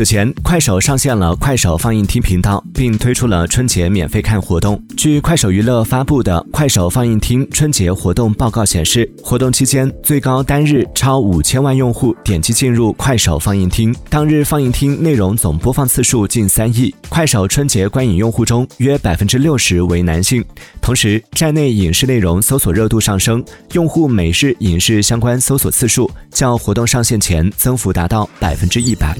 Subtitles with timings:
[0.00, 4.82] 此前，快手上线了快手放映厅频道，并推出了春节免费看活动。
[4.96, 16.94] 据快手娱乐发布的快手放映厅春节活动报告显示，活动期间最高单日超五千万用户点击进入快手放映厅，当日放映厅内容总播放次数近三亿。
[17.10, 20.42] 快手春节观影用户中，约百分之六十为男性。
[20.90, 23.44] 同时，站内影视内容搜索热度上升，
[23.74, 29.16] 用户每日影视相关搜索次数较活动上线前增幅达到百分之一百。